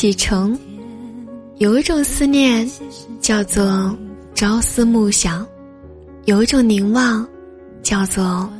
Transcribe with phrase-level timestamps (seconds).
[0.00, 0.58] 启程。
[1.58, 2.66] 有一种思念，
[3.20, 3.94] 叫做
[4.34, 5.44] 朝思暮想；
[6.24, 7.28] 有一种凝望，
[7.82, 8.50] 叫做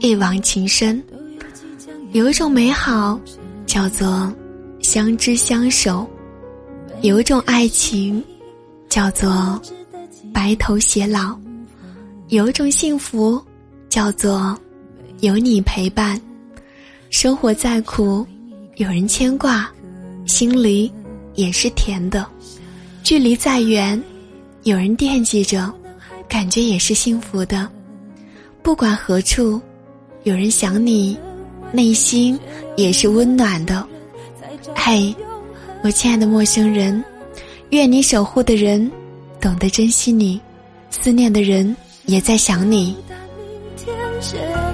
[0.00, 1.00] 一往情深；
[2.12, 3.18] 有一种美好，
[3.64, 4.30] 叫做
[4.80, 6.06] 相知相守；
[7.00, 8.22] 有一种爱情，
[8.90, 9.58] 叫做
[10.34, 11.34] 白头偕老；
[12.28, 13.42] 有一种幸福，
[13.88, 14.54] 叫做
[15.20, 16.20] 有你陪伴。
[17.08, 18.26] 生活再苦，
[18.76, 19.66] 有人牵挂，
[20.30, 20.92] 心里
[21.34, 22.24] 也是甜的；
[23.02, 24.00] 距离再远，
[24.62, 25.68] 有人惦记着，
[26.28, 27.68] 感觉也是幸福的。
[28.62, 29.60] 不管何处，
[30.22, 31.18] 有人想你，
[31.72, 32.38] 内心
[32.76, 33.84] 也是温暖的。
[34.72, 35.12] 嘿，
[35.82, 37.02] 我亲爱的陌生人，
[37.70, 38.88] 愿你守护的人
[39.40, 40.40] 懂得珍惜你，
[40.90, 42.94] 思念的人也在想你。